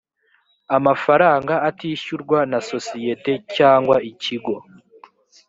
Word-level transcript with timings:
amafaranga 0.77 1.53
atishyurwa 1.69 2.39
na 2.51 2.59
sosiyete 2.69 3.31
cyangwa 3.55 3.95
ikigo 4.11 4.55